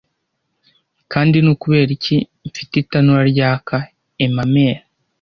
[1.11, 2.15] kandi ni ukubera iki
[2.47, 3.75] mfite itanura ryaka
[4.25, 4.77] emamel